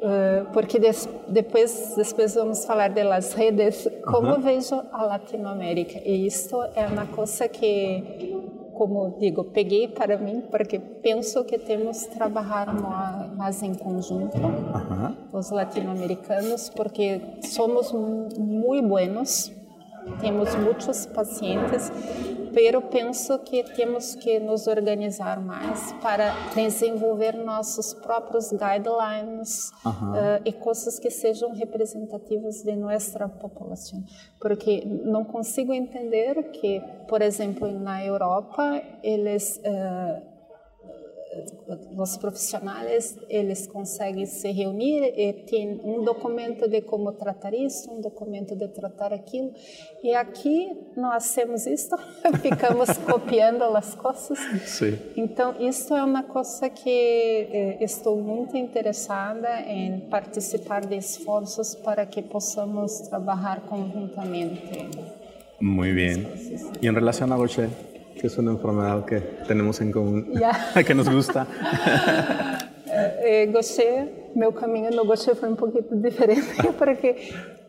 Uh, 0.04 0.51
porque 0.51 0.80
des, 0.80 1.08
depois, 1.28 1.94
depois 1.96 2.36
vamos 2.36 2.66
falar 2.66 2.92
das 2.92 3.38
redes, 3.38 3.88
como 4.04 4.34
uhum. 4.34 4.42
vejo 4.42 4.82
a 4.92 5.06
Latinoamérica. 5.06 6.00
E 6.04 6.25
isto 6.25 6.63
é 6.75 6.88
uma 6.88 7.06
coisa 7.06 7.48
que, 7.48 8.36
como 8.74 9.16
digo, 9.20 9.44
peguei 9.54 9.88
para 9.88 10.18
mim, 10.18 10.42
porque 10.50 10.80
penso 10.80 11.46
que 11.46 11.60
temos 11.60 12.08
que 12.08 12.16
trabalhar 12.16 12.74
mais 13.41 13.63
em 13.63 13.74
conjunto, 13.74 14.38
uhum. 14.38 15.15
os 15.33 15.50
latino-americanos, 15.50 16.69
porque 16.69 17.19
somos 17.41 17.91
muito 17.91 18.88
buenos 18.88 19.51
temos 20.19 20.55
muitos 20.55 21.05
pacientes, 21.05 21.91
pero 22.53 22.81
penso 22.81 23.39
que 23.39 23.63
temos 23.63 24.15
que 24.15 24.39
nos 24.39 24.67
organizar 24.67 25.39
mais 25.39 25.93
para 26.01 26.33
desenvolver 26.55 27.33
nossos 27.38 27.93
próprios 27.93 28.51
guidelines 28.51 29.71
uh 29.86 29.89
-huh. 29.89 30.39
uh, 30.39 30.41
e 30.43 30.51
coisas 30.51 31.00
que 31.00 31.10
sejam 31.10 31.53
representativas 31.53 32.63
de 32.63 32.75
nossa 32.75 33.29
população, 33.29 34.03
porque 34.39 34.83
não 34.86 35.24
consigo 35.24 35.71
entender 35.74 36.51
que, 36.51 36.81
por 37.07 37.21
exemplo, 37.21 37.71
na 37.71 38.03
Europa 38.03 38.81
eles 39.03 39.62
uh, 39.63 40.30
os 41.97 42.17
profissionais 42.17 43.17
eles 43.29 43.65
conseguem 43.67 44.25
se 44.25 44.51
reunir 44.51 45.13
e 45.15 45.33
tem 45.33 45.79
um 45.83 46.03
documento 46.03 46.67
de 46.67 46.81
como 46.81 47.11
tratar 47.13 47.53
isso, 47.53 47.89
um 47.91 48.01
documento 48.01 48.55
de 48.55 48.67
tratar 48.67 49.13
aquilo. 49.13 49.53
E 50.03 50.13
aqui 50.13 50.71
nós 50.95 51.33
temos 51.33 51.65
isso, 51.65 51.95
ficamos 52.41 52.97
copiando 52.97 53.63
as 53.63 53.95
coisas. 53.95 54.39
Sim. 54.65 54.97
Então 55.15 55.55
isso 55.59 55.93
é 55.93 56.03
uma 56.03 56.23
coisa 56.23 56.69
que 56.69 56.89
eh, 56.89 57.77
estou 57.81 58.17
muito 58.17 58.57
interessada 58.57 59.61
em 59.61 60.01
participar 60.09 60.85
de 60.85 60.97
esforços 60.97 61.75
para 61.75 62.05
que 62.05 62.21
possamos 62.21 63.00
trabalhar 63.01 63.61
conjuntamente. 63.61 64.61
Muito 65.61 65.95
bem. 65.95 66.27
E 66.81 66.88
em 66.88 66.93
relação 66.93 67.31
a 67.31 67.38
você? 67.38 67.69
Que 68.22 68.28
es 68.28 68.38
una 68.38 68.51
enfermedad 68.51 69.04
que 69.04 69.20
tenemos 69.48 69.82
en 69.82 69.92
común, 69.92 70.32
yeah. 70.32 70.54
que 70.86 70.94
nos 70.94 71.10
gusta. 71.10 71.48
eh, 72.86 73.50
Gaucher, 73.51 74.30
meu 74.36 74.54
caminho 74.54 74.92
no 74.92 75.06
Gaucher 75.06 75.36
foi 75.36 75.50
um 75.50 75.56
pouquinho 75.56 76.00
diferente, 76.00 76.62
porque 76.78 77.16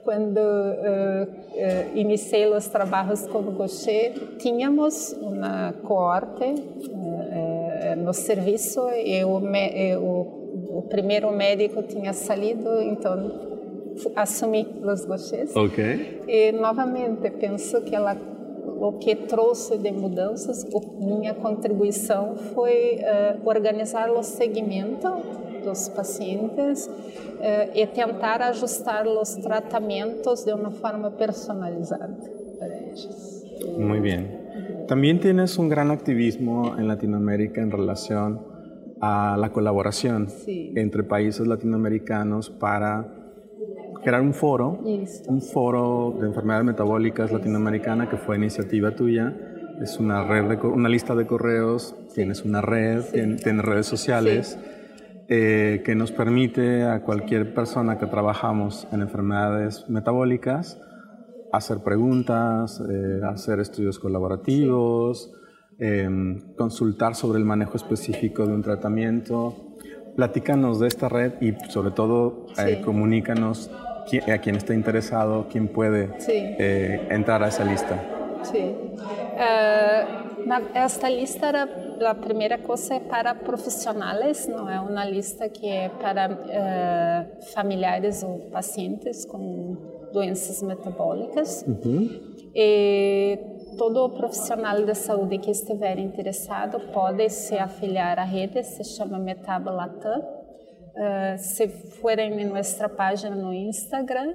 quando 0.05 0.37
uh, 0.37 1.23
uh, 1.25 1.97
iniciei 1.97 2.47
os 2.49 2.67
trabalhos 2.67 3.27
com 3.29 3.39
o 3.39 3.53
Gaucher, 3.53 4.13
tínhamos 4.37 5.17
uma 5.23 5.73
coorte 5.85 6.45
uh, 6.45 7.97
no 7.97 8.13
serviço 8.13 8.91
e 8.91 9.25
o, 9.25 9.39
o, 9.39 10.79
o, 10.81 10.83
primeiro 10.83 11.31
médico 11.33 11.83
tinha 11.85 12.13
saído, 12.13 12.83
então 12.83 13.63
assumi 14.15 14.69
os 14.83 15.07
Gauchers. 15.07 15.57
Ok. 15.57 16.25
E 16.29 16.53
novamente 16.53 17.31
penso 17.31 17.81
que 17.81 17.97
ela 17.97 18.15
o 18.83 18.99
que 18.99 19.15
trouxe 19.15 19.79
de 19.79 19.93
mudanças, 19.93 20.67
minha 20.99 21.35
contribuição 21.35 22.35
foi 22.53 22.99
uh, 22.99 23.49
organizar 23.49 24.11
o 24.11 24.25
segmento 24.25 25.09
dos 25.63 25.89
pacientes 25.89 26.89
uh, 26.89 27.71
e 27.77 27.87
tentar 27.87 28.43
ajustar 28.43 29.07
os 29.07 29.37
tratamentos 29.37 30.45
de 30.45 30.53
uma 30.53 30.73
forma 30.73 31.13
personalizada 31.13 32.17
para 32.59 32.77
eles. 32.77 33.45
Muy 33.79 34.01
bien. 34.01 34.85
También 34.89 35.21
tienes 35.21 35.57
un 35.59 35.69
gran 35.69 35.93
activismo 35.93 36.77
en 36.77 36.89
Latinoamérica 36.89 37.63
en 37.63 37.71
relación 37.71 38.41
a 39.01 39.37
la 39.39 39.53
colaboración 39.53 40.29
sí. 40.29 40.73
entre 40.75 41.05
países 41.05 41.47
latinoamericanos 41.47 42.51
para 42.51 43.22
crear 44.03 44.21
un 44.21 44.35
foro, 44.35 44.81
un 45.29 45.43
foro 45.43 46.17
de 46.21 46.27
enfermedades 46.27 46.65
metabólicas 46.65 47.33
latinoamericana 47.33 48.09
que 48.09 48.17
fue 48.17 48.37
iniciativa 48.37 48.95
tuya. 48.95 49.35
Es 49.81 49.99
una 49.99 50.25
red, 50.25 50.45
de, 50.45 50.67
una 50.67 50.89
lista 50.89 51.15
de 51.15 51.27
correos, 51.27 51.95
tienes 52.15 52.45
una 52.45 52.61
red, 52.61 53.03
tienes, 53.13 53.65
redes 53.65 53.87
sociales, 53.87 54.59
eh, 55.29 55.83
que 55.85 55.95
nos 55.95 56.13
permite 56.13 56.85
a 56.85 57.03
cualquier 57.03 57.55
persona 57.55 57.99
que 57.99 58.07
trabajamos 58.07 58.87
en 58.93 59.03
enfermedades 59.03 59.89
metabólicas 59.89 60.79
hacer 61.53 61.81
preguntas, 61.81 62.83
eh, 62.91 63.21
hacer 63.25 63.61
estudios 63.61 63.99
colaborativos, 63.99 65.31
em, 65.79 66.55
consultar 66.57 67.15
sobre 67.15 67.39
el 67.39 67.45
manejo 67.45 67.77
específico 67.77 68.47
de 68.47 68.55
un 68.55 68.63
tratamiento. 68.63 69.55
Platícanos 70.17 70.81
de 70.81 70.89
esta 70.89 71.09
red 71.09 71.35
y 71.41 71.55
sobre 71.71 71.91
todo 71.91 72.47
eh, 72.59 72.81
comunícanos 72.85 73.71
a 74.31 74.39
quien 74.39 74.57
esté 74.57 74.75
interesado, 74.75 75.47
quién 75.51 75.69
puede 75.69 76.11
eh, 76.29 77.07
entrar 77.11 77.43
a 77.43 77.49
esa 77.49 77.65
lista. 77.65 78.01
Sí. 78.45 78.75
Uh, 79.35 80.23
esta 80.75 81.09
lista 81.09 81.49
era 81.49 81.69
a 82.07 82.15
primeira 82.15 82.59
coisa 82.59 82.95
é 82.95 83.01
para 83.01 83.35
profissionais, 83.35 84.47
não 84.49 84.69
é 84.69 84.81
uma 84.81 85.05
lista 85.05 85.49
que 85.49 85.69
é 85.69 85.89
para 85.89 86.31
uh, 86.31 87.45
familiares 87.55 88.23
ou 88.23 88.51
pacientes 88.51 89.25
com 89.25 89.77
doenças 90.13 90.63
metabólicas. 90.63 91.65
Uhum. 91.67 92.33
E 92.55 93.39
todo 93.79 94.11
profissional 94.11 94.85
de 94.85 94.95
saúde 94.95 95.39
que 95.39 95.51
estiver 95.51 95.99
interessado 95.99 96.81
pode 96.93 97.31
se 97.31 97.57
afiliar 97.57 98.19
à 98.19 98.25
rede, 98.25 98.63
se 98.63 98.85
chama 98.85 99.19
Metabolatam 99.19 100.42
Uh, 100.95 101.39
se 101.39 101.69
forem 102.01 102.39
em 102.39 102.45
nossa 102.45 102.89
página 102.89 103.35
no 103.35 103.53
Instagram, 103.53 104.35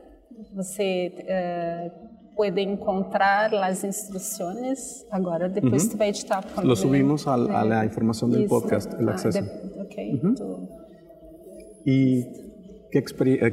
você 0.56 1.14
uh, 1.14 2.36
puede 2.36 2.62
encontrar 2.62 3.52
las 3.54 3.84
instrucciones. 3.84 5.06
Ahora, 5.12 5.50
después 5.50 5.84
uh 5.84 5.88
-huh. 5.88 5.92
te 5.92 5.98
va 5.98 6.06
a 6.06 6.08
editar. 6.08 6.44
Lo 6.64 6.76
subimos 6.76 7.28
a, 7.28 7.34
a, 7.34 7.66
la 7.66 7.86
información 7.86 8.32
del 8.32 8.46
podcast, 8.48 8.94
el 9.00 9.10
acceso. 9.10 9.40
Ah, 9.40 9.84
ok. 9.84 9.96
Uh 10.14 10.18
-huh. 10.24 10.68
¿Y 11.86 12.26
qué, 12.92 13.04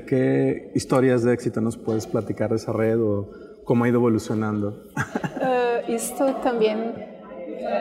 qué, 0.06 0.73
historias 0.75 1.23
de 1.23 1.32
éxito 1.32 1.61
nos 1.61 1.76
puedes 1.76 2.06
platicar 2.06 2.50
de 2.50 2.56
esa 2.56 2.73
red 2.73 3.00
o 3.00 3.28
cómo 3.64 3.84
ha 3.84 3.88
ido 3.88 3.99
evolucionando? 3.99 4.82
esto 5.88 6.34
también 6.42 6.94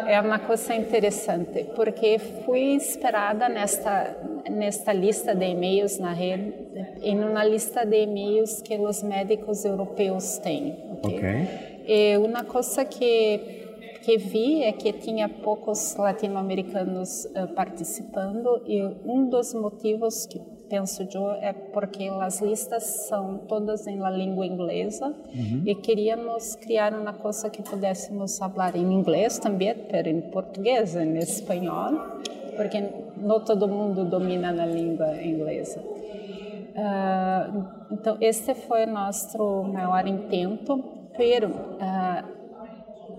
é 0.07 0.19
uma 0.21 0.39
coisa 0.39 0.75
interessante, 0.75 1.65
porque 1.75 2.19
fui 2.19 2.75
esperada 2.75 3.49
nesta 3.49 4.15
nesta 4.49 4.91
lista 4.93 5.33
de 5.33 5.45
e-mails 5.45 5.97
na 5.99 6.13
rede, 6.13 6.53
em 7.01 7.19
uma 7.19 7.43
lista 7.43 7.85
de 7.85 8.03
e-mails 8.03 8.61
que 8.61 8.77
os 8.77 9.01
médicos 9.01 9.63
europeus 9.65 10.37
têm. 10.39 10.77
Ok. 10.91 11.17
okay. 11.17 11.47
E 11.87 12.17
uma 12.17 12.43
coisa 12.43 12.85
que 12.85 13.61
que 14.03 14.17
vi 14.17 14.63
é 14.63 14.73
que 14.73 14.91
tinha 14.91 15.29
poucos 15.29 15.95
latino-americanos 15.95 17.23
uh, 17.23 17.47
participando 17.55 18.61
e 18.67 18.83
um 19.05 19.29
dos 19.29 19.53
motivos 19.53 20.25
que 20.25 20.41
penso 20.69 21.05
eu 21.05 21.31
é 21.41 21.53
porque 21.53 22.09
as 22.21 22.41
listas 22.41 22.83
são 23.07 23.37
todas 23.47 23.85
em 23.87 23.99
língua 24.09 24.45
inglesa 24.45 25.07
uhum. 25.07 25.63
e 25.65 25.75
queríamos 25.75 26.55
criar 26.55 26.93
uma 26.93 27.13
coisa 27.13 27.49
que 27.49 27.61
pudéssemos 27.61 28.37
falar 28.37 28.75
em 28.75 28.93
inglês 28.93 29.39
também, 29.39 29.75
mas 29.91 30.07
em 30.07 30.21
português, 30.21 30.95
em 30.95 31.17
espanhol, 31.17 31.93
porque 32.55 32.83
não 33.17 33.39
todo 33.39 33.67
mundo 33.67 34.05
domina 34.05 34.49
a 34.49 34.65
língua 34.65 35.21
inglesa. 35.21 35.79
Uh, 36.73 37.65
então, 37.91 38.17
este 38.19 38.55
foi 38.55 38.85
nosso 38.87 39.63
maior 39.63 40.07
intento, 40.07 40.83
pero 41.15 41.49
uh, 41.49 42.43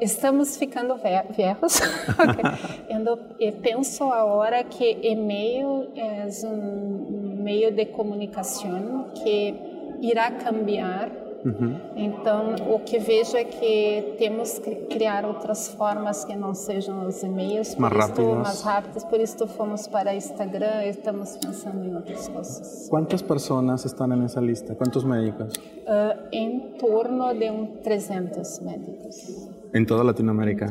estamos 0.00 0.56
ficando 0.56 0.96
velhos. 0.96 1.80
Eu 3.38 3.52
penso 3.52 4.04
agora 4.04 4.64
que 4.64 4.98
e-mail 5.02 5.88
é 5.94 6.26
um 6.46 7.33
meio 7.44 7.70
de 7.70 7.84
comunicação 7.86 9.06
que 9.14 9.54
irá 10.00 10.30
cambiar. 10.30 11.10
Uhum. 11.44 11.76
Então, 11.94 12.54
o 12.74 12.78
que 12.80 12.98
vejo 12.98 13.36
é 13.36 13.44
que 13.44 14.14
temos 14.16 14.58
que 14.58 14.74
criar 14.94 15.26
outras 15.26 15.68
formas 15.68 16.24
que 16.24 16.34
não 16.34 16.54
sejam 16.54 17.06
os 17.06 17.22
e-mails, 17.22 17.76
mais 17.76 17.94
rápidas. 17.94 18.34
mais 18.34 18.62
rápidas. 18.62 19.04
Por 19.04 19.20
isso, 19.20 19.46
fomos 19.46 19.86
para 19.86 20.14
Instagram 20.14 20.84
e 20.86 20.88
estamos 20.88 21.36
pensando 21.36 21.84
em 21.84 21.94
outras 21.94 22.28
coisas. 22.28 22.88
Quantas 22.88 23.20
pessoas 23.20 23.84
estão 23.84 24.06
nessa 24.06 24.40
lista? 24.40 24.74
Quantos 24.74 25.04
médicos? 25.04 25.52
Uh, 25.86 26.16
em 26.32 26.60
torno 26.78 27.34
de 27.34 27.50
um 27.50 27.66
300 27.82 28.60
médicos. 28.60 29.50
¿En 29.74 29.84
toda 29.84 30.02
Latinoamérica? 30.02 30.66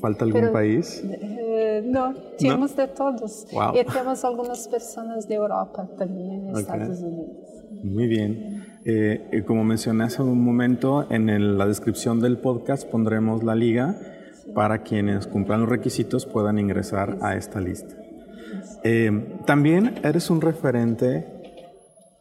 ¿Falta 0.00 0.24
algún 0.24 0.42
Pero, 0.42 0.52
país? 0.52 1.02
Eh, 1.78 2.48
¿No? 2.48 2.68
de 2.68 2.88
todos. 2.88 3.46
Wow. 3.52 3.74
Y 3.74 3.84
tenemos 3.84 4.24
algunas 4.24 4.68
personas 4.68 5.28
de 5.28 5.34
Europa 5.34 5.88
también, 5.96 6.46
en 6.46 6.50
okay. 6.50 6.62
Estados 6.62 7.00
Unidos. 7.00 7.36
Muy 7.82 8.06
bien. 8.06 8.64
Eh, 8.84 9.42
como 9.46 9.64
mencioné 9.64 10.04
hace 10.04 10.22
un 10.22 10.42
momento, 10.42 11.06
en 11.10 11.28
el, 11.28 11.58
la 11.58 11.66
descripción 11.66 12.20
del 12.20 12.38
podcast 12.38 12.88
pondremos 12.88 13.44
la 13.44 13.54
liga 13.54 13.96
sí. 14.44 14.52
para 14.52 14.82
quienes 14.82 15.26
cumplan 15.26 15.60
los 15.60 15.68
requisitos 15.68 16.26
puedan 16.26 16.58
ingresar 16.58 17.12
sí. 17.12 17.18
a 17.22 17.36
esta 17.36 17.60
lista. 17.60 17.94
Eh, 18.84 19.40
también 19.46 19.94
eres 20.02 20.30
un 20.30 20.40
referente 20.40 21.26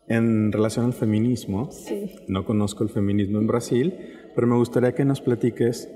en 0.08 0.52
relación 0.52 0.86
al 0.86 0.94
feminismo. 0.94 1.70
Sí. 1.72 2.16
No 2.28 2.46
conozco 2.46 2.84
el 2.84 2.90
feminismo 2.90 3.40
en 3.40 3.48
Brasil, 3.48 3.94
pero 4.36 4.48
me 4.48 4.56
gustaría 4.56 4.94
que 4.94 5.06
nos 5.06 5.22
platiques 5.22 5.90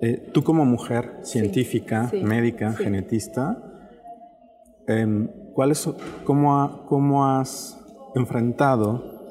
eh, 0.00 0.30
tú 0.32 0.42
como 0.42 0.64
mujer 0.64 1.18
científica, 1.22 2.08
sí, 2.10 2.18
sí, 2.18 2.24
médica, 2.24 2.74
sí. 2.76 2.84
genetista, 2.84 3.74
eh, 4.86 5.28
¿cuál 5.54 5.70
es, 5.70 5.88
cómo, 6.24 6.60
ha, 6.60 6.86
¿cómo, 6.86 7.26
has 7.26 7.78
enfrentado 8.14 9.26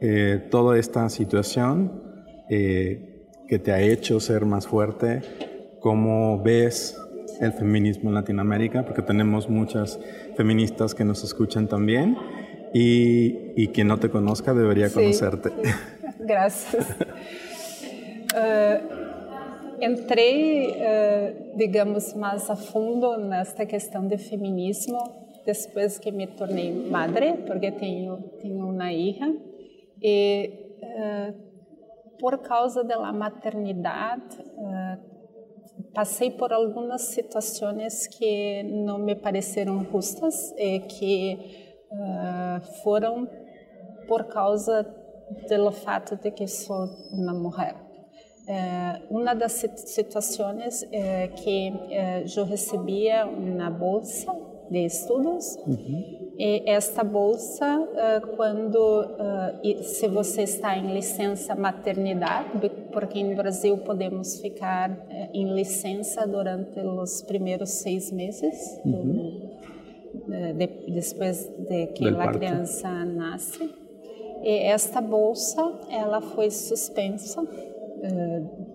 eh, 0.00 0.46
toda 0.50 0.78
esta 0.78 1.08
situación 1.08 2.02
eh, 2.48 3.26
que 3.46 3.58
te 3.58 3.72
ha 3.72 3.80
hecho 3.80 4.18
ser 4.20 4.44
más 4.44 4.66
fuerte? 4.66 5.22
¿Cómo 5.80 6.42
ves 6.42 6.96
el 7.40 7.52
feminismo 7.52 8.10
en 8.10 8.14
Latinoamérica? 8.14 8.84
Porque 8.84 9.02
tenemos 9.02 9.48
muchas 9.48 10.00
feministas 10.36 10.94
que 10.94 11.04
nos 11.04 11.22
escuchan 11.22 11.68
también 11.68 12.16
y, 12.74 13.52
y 13.56 13.68
quien 13.68 13.86
no 13.88 13.98
te 13.98 14.10
conozca 14.10 14.54
debería 14.54 14.90
conocerte. 14.90 15.52
Gracias. 16.18 16.86
uh... 18.34 19.04
Entrei, 19.80 20.72
uh, 20.72 21.56
digamos, 21.56 22.12
mais 22.12 22.50
a 22.50 22.56
fundo 22.56 23.16
nesta 23.16 23.64
questão 23.64 24.08
de 24.08 24.18
feminismo 24.18 24.98
depois 25.46 25.98
que 25.98 26.10
me 26.10 26.26
tornei 26.26 26.72
madre, 26.72 27.34
porque 27.46 27.70
tenho 27.70 28.18
tenho 28.40 28.68
uma 28.68 28.88
filha 28.88 29.34
e 30.02 30.50
uh, 30.82 32.18
por 32.18 32.38
causa 32.38 32.82
da 32.82 33.12
maternidade 33.12 34.36
uh, 34.40 34.98
passei 35.94 36.32
por 36.32 36.52
algumas 36.52 37.02
situações 37.02 38.08
que 38.08 38.64
não 38.64 38.98
me 38.98 39.14
pareceram 39.14 39.84
justas 39.84 40.52
e 40.58 40.80
que 40.80 41.68
foram 42.82 43.26
por 44.06 44.24
causa 44.24 44.84
do 45.48 45.72
fato 45.72 46.16
de 46.16 46.30
que 46.30 46.46
sou 46.46 46.84
uma 47.12 47.32
mulher. 47.32 47.87
Eh, 48.48 49.02
uma 49.10 49.34
das 49.34 49.52
situações 49.76 50.82
eh, 50.90 51.28
que 51.36 51.68
eh, 51.90 52.24
eu 52.34 52.46
recebia 52.46 53.26
uma 53.26 53.68
bolsa 53.68 54.34
de 54.70 54.86
estudos 54.86 55.56
uhum. 55.66 56.32
e 56.38 56.62
esta 56.64 57.04
bolsa 57.04 57.88
quando 58.36 59.06
se 59.82 60.06
você 60.08 60.42
está 60.42 60.76
em 60.76 60.92
licença 60.92 61.54
maternidade 61.54 62.70
porque 62.92 63.24
no 63.24 63.34
Brasil 63.34 63.78
podemos 63.78 64.38
ficar 64.38 64.94
em 65.32 65.54
licença 65.54 66.26
durante 66.26 66.80
os 66.80 67.22
primeiros 67.22 67.70
seis 67.70 68.12
meses 68.12 68.78
uhum. 68.84 69.48
de, 70.58 70.66
depois 70.92 71.48
de 71.66 71.86
que 71.86 72.06
a 72.06 72.30
criança 72.30 72.90
nasce 73.06 73.74
e 74.42 74.58
esta 74.64 75.00
bolsa 75.00 75.62
ela 75.90 76.20
foi 76.20 76.50
suspensa 76.50 77.42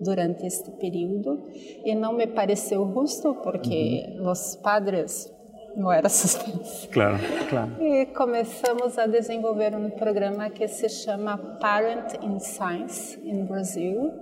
durante 0.00 0.46
este 0.46 0.70
período 0.72 1.42
e 1.84 1.94
não 1.94 2.12
me 2.12 2.26
pareceu 2.26 2.86
justo 2.92 3.34
porque 3.42 4.16
uhum. 4.18 4.30
os 4.30 4.56
padres 4.56 5.32
não 5.76 5.92
eram 5.92 6.08
suspensos. 6.10 6.86
Claro, 6.92 7.18
claro. 7.48 7.82
E 7.82 8.06
começamos 8.06 8.98
a 8.98 9.06
desenvolver 9.06 9.74
um 9.74 9.90
programa 9.90 10.50
que 10.50 10.68
se 10.68 10.88
chama 10.88 11.36
Parent 11.60 12.14
in 12.22 12.38
Science 12.38 13.18
em 13.24 13.44
Brasil. 13.44 14.12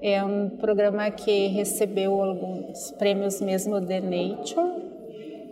É 0.00 0.22
um 0.24 0.50
programa 0.50 1.10
que 1.10 1.48
recebeu 1.48 2.22
alguns 2.22 2.92
prêmios 2.92 3.40
mesmo 3.40 3.80
de 3.80 4.00
Nature 4.00 4.88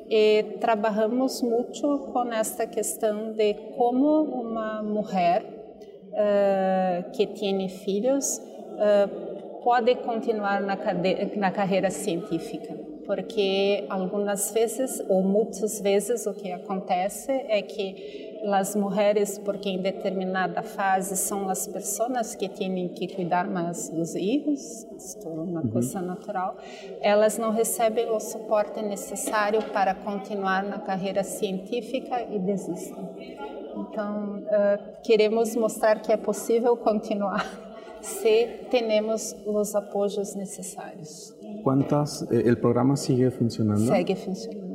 e 0.09 0.45
trabalhamos 0.61 1.43
muito 1.43 1.99
com 2.13 2.33
esta 2.33 2.65
questão 2.67 3.33
de 3.33 3.55
como 3.77 4.23
uma 4.23 4.83
mulher 4.83 5.43
uh, 6.13 7.11
que 7.11 7.27
tem 7.27 7.69
filhos 7.69 8.41
uh, 8.77 9.63
pode 9.63 9.97
continuar 9.97 10.61
na, 10.61 10.79
na 11.37 11.51
carreira 11.51 11.91
científica, 11.91 12.73
porque 13.05 13.85
algumas 13.89 14.53
vezes 14.53 15.03
ou 15.09 15.23
muitas 15.23 15.81
vezes 15.81 16.25
o 16.25 16.33
que 16.33 16.53
acontece 16.53 17.33
é 17.33 17.61
que 17.63 18.39
as 18.55 18.77
mulheres, 18.77 19.39
porque 19.39 19.69
em 19.69 19.83
determinada 19.83 20.63
fase 20.63 21.17
são 21.17 21.49
as 21.49 21.67
pessoas 21.67 22.37
que 22.37 22.49
têm 22.49 22.89
que 22.91 23.09
cuidar 23.09 23.49
mais 23.49 23.89
dos 23.89 24.13
filhos, 24.13 24.87
isto 24.97 25.27
é 25.27 25.31
uma 25.33 25.63
uhum. 25.63 25.69
coisa 25.69 26.01
natural, 26.01 26.57
elas 27.01 27.37
não 27.37 27.51
recebem 27.51 28.09
o 28.11 28.21
suporte 28.21 28.81
necessário 28.83 29.61
para 29.73 29.95
continuar 29.95 30.63
na 30.63 30.79
carreira 30.79 31.25
científica 31.25 32.23
e 32.31 32.39
desistem. 32.39 33.05
Então, 33.77 34.45
uh, 34.45 35.03
queremos 35.03 35.57
mostrar 35.57 36.01
que 36.01 36.13
é 36.13 36.17
possível 36.17 36.77
continuar 36.77 37.66
se 38.07 38.67
temos 38.71 39.37
os 39.45 39.75
apoios 39.75 40.35
necessários. 40.37 41.35
¿Cuántas, 41.63 42.23
eh, 42.31 42.43
el 42.47 42.59
programa 42.59 42.97
sigue 42.97 43.31
funcionando? 43.31 43.93
Segue 43.93 44.17
funcionando. 44.17 44.67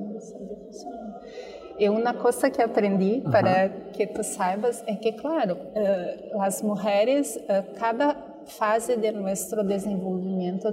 E 1.80 1.90
uma 1.90 2.14
coisa 2.14 2.52
que 2.52 2.62
aprendi, 2.62 3.22
para 3.22 3.70
que 3.92 4.06
tu 4.06 4.24
saibas, 4.24 4.84
é 4.86 4.96
que, 4.96 5.14
claro, 5.14 5.56
uh, 5.56 6.42
as 6.42 6.62
mulheres, 6.62 7.38
uh, 7.38 7.74
cada 7.80 8.14
fase 8.46 8.98
de 8.98 9.12
nosso 9.12 9.64
desenvolvimento 9.64 10.72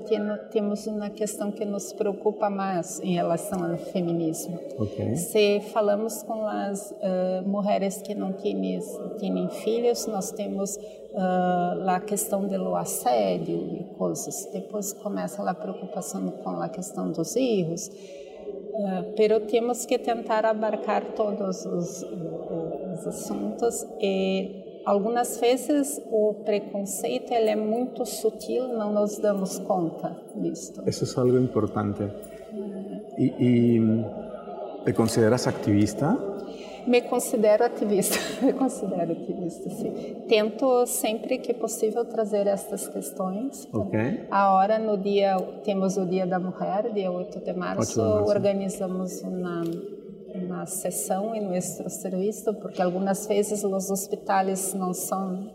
temos 0.51 0.87
uma 0.87 1.11
questão 1.11 1.51
que 1.51 1.65
nos 1.65 1.93
preocupa 1.93 2.51
mais 2.51 3.01
em 3.01 3.15
relação 3.15 3.65
ao 3.65 3.77
feminismo. 3.77 4.59
Okay. 4.79 5.17
Se 5.17 5.61
falamos 5.73 6.23
com 6.23 6.47
as 6.47 6.91
uh, 6.91 7.47
mulheres 7.47 8.03
que 8.03 8.15
não 8.15 8.33
têm, 8.33 8.81
têm 9.19 9.49
filhos, 9.49 10.07
nós 10.07 10.31
temos 10.31 10.77
uh, 10.77 11.89
a 11.89 12.01
questão 12.01 12.47
do 12.47 12.77
assédio 12.77 13.57
e 13.57 13.85
coisas. 13.97 14.49
Depois 14.53 14.93
começa 14.93 15.43
a 15.43 15.55
preocupação 15.55 16.31
com 16.31 16.61
a 16.61 16.69
questão 16.69 17.11
dos 17.11 17.33
filhos. 17.33 17.89
Uh, 17.89 19.13
pero 19.17 19.41
temos 19.41 19.85
que 19.85 19.99
tentar 19.99 20.45
abarcar 20.45 21.05
todos 21.17 21.65
os, 21.67 22.03
os 22.03 23.07
assuntos 23.07 23.87
e 24.01 24.68
algumas 24.89 25.39
vezes 25.39 26.01
o 26.11 26.35
preconceito 26.47 27.31
ele 27.33 27.51
é 27.51 27.57
muito 27.57 28.07
sutil, 28.07 28.69
não 28.69 28.91
nos 28.93 29.19
damos 29.19 29.59
conta 29.59 30.17
disso. 30.35 30.83
Isso 30.87 31.05
é 31.05 31.23
algo 31.23 31.39
importante. 31.39 32.11
E, 33.19 33.27
e 33.47 34.85
te 34.85 34.93
consideras 34.95 35.47
ativista? 35.47 36.17
Me 36.87 37.03
considero 37.03 37.65
ativista, 37.65 38.17
me 38.43 38.55
considero 38.55 39.13
ativista, 39.13 39.69
sim. 39.69 39.93
Tento 40.27 40.87
sempre 40.87 41.37
que 41.37 41.53
possível 41.53 42.07
trazer 42.07 42.47
estas 42.47 42.89
questões. 42.89 43.69
Ok. 43.71 44.27
Agora, 44.31 44.79
no 44.79 44.97
dia, 44.97 45.37
temos 45.65 45.99
o 45.99 46.07
Dia 46.07 46.27
da 46.27 46.39
Mulher, 46.39 46.91
dia 46.95 47.13
8 47.13 47.41
de 47.41 47.53
março, 47.53 48.01
8 48.01 48.09
de 48.09 48.15
março. 48.15 48.31
organizamos 48.31 49.21
uma 49.21 49.65
uma 50.45 50.67
sessão 50.67 51.35
em 51.35 51.41
nosso 51.41 51.89
serviço, 51.91 52.55
porque 52.55 52.81
algumas 52.81 53.27
vezes 53.27 53.63
os 53.65 53.91
hospitais 53.91 54.75
não 54.75 54.93
são 54.93 55.51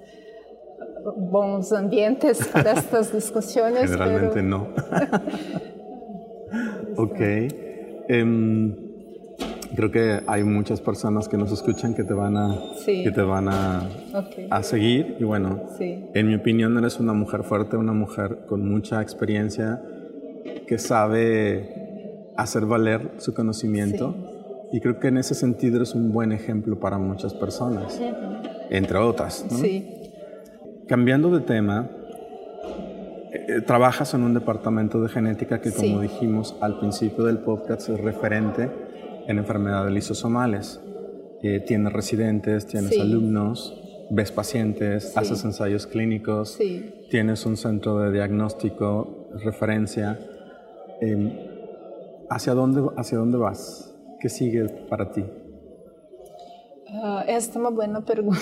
bons 1.17 1.71
ambientes 1.71 2.45
para 2.51 2.71
estas 2.71 3.11
discussões. 3.11 3.89
Generalmente 3.89 4.33
pero... 4.33 4.47
não. 4.47 4.67
ok. 6.97 7.47
Um, 8.09 8.75
creo 9.75 9.91
que 9.91 10.19
hay 10.27 10.43
muchas 10.43 10.81
personas 10.81 11.27
que 11.27 11.37
nos 11.37 11.51
escuchan 11.51 11.93
que 11.93 12.03
te 12.03 12.13
van 12.13 12.37
a, 12.37 12.59
sí. 12.75 13.03
que 13.03 13.11
te 13.11 13.21
van 13.21 13.47
a, 13.49 13.89
okay. 14.13 14.47
a 14.49 14.63
seguir. 14.63 15.17
Y 15.19 15.23
bueno, 15.23 15.69
sí. 15.77 16.05
en 16.13 16.27
mi 16.27 16.35
opinión 16.35 16.77
eres 16.77 16.99
una 16.99 17.13
mujer 17.13 17.43
fuerte, 17.43 17.77
una 17.77 17.93
mujer 17.93 18.45
con 18.47 18.67
mucha 18.67 19.01
experiencia 19.01 19.81
que 20.67 20.77
sabe 20.77 22.31
hacer 22.37 22.65
valer 22.65 23.11
su 23.17 23.33
conocimiento. 23.33 24.15
Sí 24.17 24.32
y 24.73 24.81
creo 24.81 24.99
que 24.99 25.09
en 25.09 25.17
ese 25.17 25.35
sentido 25.35 25.75
eres 25.75 25.93
un 25.93 26.11
buen 26.11 26.31
ejemplo 26.31 26.79
para 26.79 26.97
muchas 26.97 27.35
personas, 27.35 28.01
entre 28.71 28.97
otras. 28.97 29.45
¿no? 29.51 29.59
Sí. 29.59 29.87
Cambiando 30.87 31.29
de 31.29 31.41
tema, 31.41 31.91
eh, 33.31 33.61
trabajas 33.61 34.15
en 34.15 34.23
un 34.23 34.33
departamento 34.33 34.99
de 34.99 35.09
genética 35.09 35.61
que, 35.61 35.71
como 35.71 36.01
sí. 36.01 36.07
dijimos 36.07 36.55
al 36.59 36.79
principio 36.79 37.23
del 37.25 37.37
podcast, 37.37 37.87
es 37.89 37.99
referente 37.99 38.71
en 39.27 39.37
enfermedades 39.37 39.93
lisosomales. 39.93 40.81
Eh, 41.43 41.59
tienes 41.59 41.93
residentes, 41.93 42.65
tienes 42.65 42.95
sí. 42.95 42.99
alumnos, 42.99 43.79
ves 44.09 44.31
pacientes, 44.31 45.09
sí. 45.09 45.19
haces 45.19 45.45
ensayos 45.45 45.85
clínicos, 45.85 46.57
tienes 47.11 47.45
un 47.45 47.57
centro 47.57 47.99
de 47.99 48.11
diagnóstico, 48.11 49.29
referencia. 49.35 50.17
Eh, 50.99 52.25
¿hacia, 52.27 52.55
dónde, 52.55 52.89
¿Hacia 52.97 53.19
dónde 53.19 53.37
vas? 53.37 53.92
Que 54.23 54.29
sigue 54.29 54.69
para 54.87 55.05
ti? 55.05 55.19
Uh, 55.19 57.27
esta 57.27 57.57
é 57.57 57.59
uma 57.59 57.71
boa 57.71 58.01
pergunta. 58.01 58.39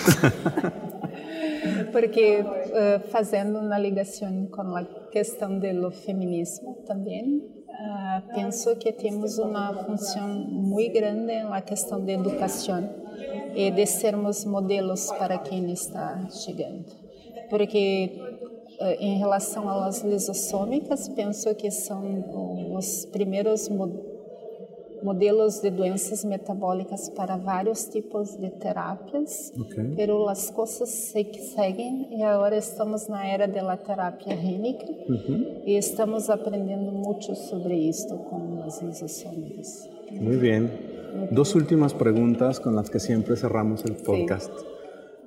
Porque 1.90 2.40
uh, 2.40 3.00
fazendo 3.10 3.58
uma 3.58 3.78
ligação 3.78 4.46
com 4.46 4.76
a 4.76 4.84
questão 5.10 5.58
do 5.58 5.90
feminismo 5.90 6.74
também, 6.86 7.38
uh, 7.38 8.32
penso 8.32 8.76
que 8.76 8.92
temos 8.92 9.38
uma 9.38 9.74
função 9.84 10.28
muito 10.28 10.92
grande 10.92 11.42
na 11.42 11.60
questão 11.60 12.04
da 12.04 12.12
educação 12.12 12.88
e 13.52 13.68
de 13.72 13.84
sermos 13.84 14.44
modelos 14.44 15.10
para 15.18 15.36
quem 15.38 15.72
está 15.72 16.28
chegando. 16.30 16.84
Porque 17.50 18.20
em 19.00 19.18
relação 19.18 19.68
às 19.68 20.02
lisossômicas, 20.02 21.08
penso 21.08 21.52
que 21.56 21.72
são 21.72 22.74
os 22.76 23.04
primeiros 23.06 23.68
modelos 23.68 24.11
modelos 25.02 25.60
de 25.60 25.70
doenças 25.70 26.24
metabólicas 26.24 27.08
para 27.10 27.36
vários 27.36 27.84
tipos 27.86 28.36
de 28.36 28.50
terapias, 28.50 29.52
okay. 29.58 29.94
pero 29.96 30.28
as 30.28 30.50
coisas 30.50 30.88
se 30.88 31.24
seguem 31.54 32.08
e 32.10 32.22
agora 32.22 32.56
estamos 32.56 33.08
na 33.08 33.26
era 33.26 33.46
da 33.46 33.76
terapia 33.76 34.36
gênica 34.36 34.86
uhum. 35.08 35.62
e 35.64 35.76
estamos 35.76 36.30
aprendendo 36.30 36.92
muito 36.92 37.34
sobre 37.34 37.74
isto 37.74 38.16
com 38.16 38.62
as 38.64 38.80
lisossômicas. 38.80 39.88
Muy 40.12 40.36
bien. 40.36 40.70
Dos 41.30 41.54
últimas 41.54 41.92
preguntas 41.92 42.58
con 42.58 42.74
las 42.74 42.88
que 42.88 42.98
siempre 42.98 43.36
cerramos 43.36 43.84
el 43.84 43.96
podcast. 43.96 44.50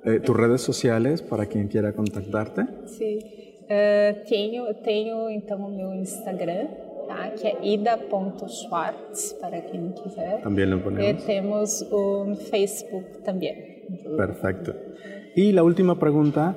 Eh, 0.04 0.20
¿Tus 0.20 0.36
redes 0.36 0.60
sociales 0.60 1.22
para 1.22 1.46
quien 1.46 1.68
quiera 1.68 1.92
contactarte? 1.92 2.66
Sí. 2.86 3.18
Uh, 3.68 4.24
tenho, 4.28 4.72
tenho 4.74 5.28
então 5.28 5.58
o 5.58 5.68
meu 5.68 5.92
Instagram, 5.92 6.68
tá? 7.06 7.30
que 7.30 7.46
é 7.46 7.56
ida.schwartz, 7.62 9.32
para 9.40 9.60
quem 9.62 9.92
quiser. 9.92 10.40
Também 10.42 10.66
lo 10.66 10.78
E 10.78 10.80
ponemos. 10.82 11.24
temos 11.24 11.82
o 11.92 12.34
Facebook 12.50 13.22
também. 13.24 13.54
Perfecto. 14.16 14.74
Y 15.34 15.52
la 15.52 15.62
última 15.62 15.98
pregunta, 15.98 16.56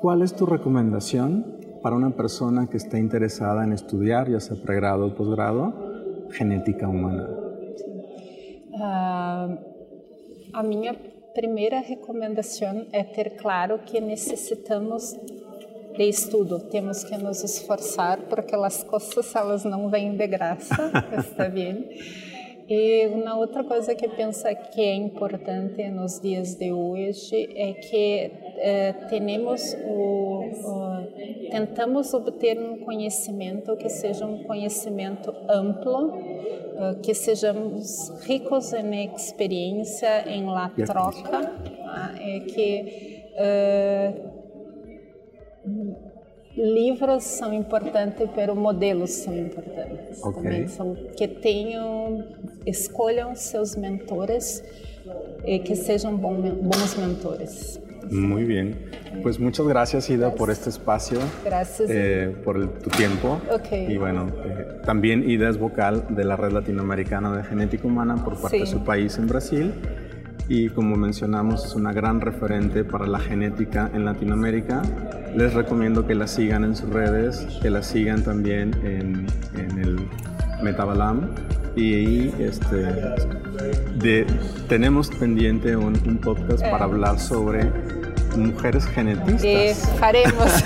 ¿cuál 0.00 0.22
es 0.22 0.34
tu 0.34 0.44
recomendación 0.46 1.58
para 1.82 1.96
una 1.96 2.10
persona 2.10 2.66
que 2.68 2.76
esté 2.76 2.98
interesada 2.98 3.62
en 3.64 3.72
estudiar, 3.72 4.28
ya 4.28 4.40
sea 4.40 4.56
pregrado 4.62 5.06
o 5.06 5.14
posgrado, 5.14 5.72
genética 6.30 6.88
humana? 6.88 7.28
Ah, 8.80 9.48
a 10.52 10.62
minha 10.62 10.94
primeira 11.34 11.80
recomendação 11.80 12.86
é 12.92 13.02
ter 13.04 13.36
claro 13.36 13.80
que 13.84 14.00
necessitamos 14.00 15.16
de 15.98 16.08
estudo, 16.08 16.60
temos 16.60 17.02
que 17.02 17.16
nos 17.18 17.42
esforçar 17.42 18.20
porque 18.28 18.54
as 18.54 18.84
coisas 18.84 19.34
elas 19.34 19.64
não 19.64 19.88
vêm 19.88 20.16
de 20.16 20.28
graça, 20.28 20.92
está 21.18 21.48
bem? 21.48 21.88
E 22.68 23.08
uma 23.08 23.36
outra 23.36 23.64
coisa 23.64 23.94
que 23.96 24.06
penso 24.08 24.44
que 24.72 24.80
é 24.80 24.94
importante 24.94 25.88
nos 25.88 26.20
dias 26.20 26.54
de 26.54 26.70
hoje 26.70 27.48
é 27.56 27.72
que 27.72 28.30
eh, 28.58 28.92
temos 29.08 29.74
o, 29.86 30.44
o, 30.70 31.50
tentamos 31.50 32.14
obter 32.14 32.60
um 32.60 32.78
conhecimento 32.84 33.74
que 33.76 33.88
seja 33.88 34.24
um 34.24 34.44
conhecimento 34.44 35.34
amplo, 35.48 36.12
eh, 36.14 36.94
que 37.02 37.12
sejamos 37.12 38.10
ricos 38.22 38.72
em 38.72 39.12
experiência, 39.16 40.28
em 40.28 40.44
la 40.44 40.68
troca, 40.68 41.22
tá? 41.30 42.14
é 42.20 42.40
que 42.40 43.24
eh, 43.34 44.12
livros 46.58 47.22
são 47.24 47.52
importantes, 47.52 48.28
pero 48.34 48.54
modelos 48.54 49.10
são 49.10 49.34
importantes 49.36 50.22
Ok. 50.22 50.42
também. 50.42 50.68
São 50.68 50.94
que 51.16 51.28
tenham, 51.28 52.24
escolham 52.66 53.34
seus 53.34 53.76
mentores 53.76 54.62
e 55.44 55.58
que 55.60 55.76
sejam 55.76 56.16
bom, 56.16 56.34
bons 56.62 56.96
mentores. 56.96 57.80
Muy 58.10 58.44
bien. 58.44 58.74
Pues 59.22 59.38
muchas 59.38 59.66
gracias, 59.66 60.08
Ida, 60.08 60.34
por 60.34 60.50
este 60.50 60.70
espacio, 60.70 61.18
Gracias. 61.44 61.90
eh, 61.90 62.34
por 62.44 62.56
el- 62.56 62.70
tu 62.70 62.88
tiempo. 62.90 63.38
Ok. 63.52 63.72
Y 63.88 63.96
bueno, 63.98 64.28
eh, 64.44 64.80
también 64.84 65.28
Ida 65.28 65.48
es 65.50 65.58
vocal 65.58 66.04
de 66.10 66.24
la 66.24 66.36
Red 66.36 66.52
Latinoamericana 66.52 67.36
de 67.36 67.44
Genética 67.44 67.86
Humana 67.86 68.16
por 68.24 68.40
parte 68.40 68.56
Sí. 68.56 68.60
de 68.60 68.66
su 68.66 68.82
país 68.84 69.18
en 69.18 69.26
Brasil. 69.26 69.74
Y 70.48 70.70
como 70.70 70.96
mencionamos, 70.96 71.64
es 71.66 71.74
una 71.74 71.92
gran 71.92 72.20
referente 72.22 72.82
para 72.84 73.06
la 73.06 73.18
genética 73.18 73.90
en 73.92 74.04
Latinoamérica. 74.06 74.80
Les 75.36 75.52
recomiendo 75.52 76.06
que 76.06 76.14
la 76.14 76.26
sigan 76.26 76.64
en 76.64 76.74
sus 76.74 76.88
redes, 76.88 77.46
que 77.60 77.68
la 77.70 77.82
sigan 77.82 78.22
también 78.22 78.72
en, 78.82 79.26
en 79.60 79.78
el 79.78 79.98
Metabalam. 80.62 81.28
Y 81.76 81.94
ahí 81.94 82.34
este, 82.38 82.76
de- 84.02 84.26
tenemos 84.68 85.10
pendiente 85.10 85.76
un, 85.76 85.94
un 86.06 86.16
podcast 86.18 86.62
para 86.62 86.78
Eh. 86.78 86.82
hablar 86.88 87.18
sobre 87.20 87.70
mujeres 88.36 88.86
genetistas, 88.86 89.44
E 89.44 89.74
faremos. 89.98 90.64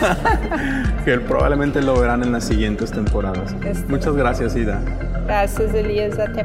que 1.04 1.18
probablemente 1.18 1.82
lo 1.82 1.98
verán 2.00 2.22
en 2.22 2.30
las 2.32 2.44
siguientes 2.44 2.92
temporadas. 2.92 3.54
Este- 3.64 3.90
Muchas 3.90 4.14
gracias, 4.14 4.54
Ida. 4.56 4.80
Graças, 5.26 5.74
Elias. 5.74 6.18
Até 6.20 6.44